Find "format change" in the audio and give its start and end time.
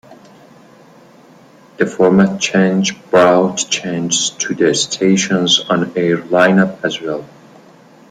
1.85-2.99